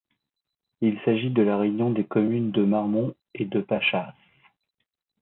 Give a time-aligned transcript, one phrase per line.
[0.81, 4.15] Il s'agit de la réunion des communes de Marmont et de Pachas.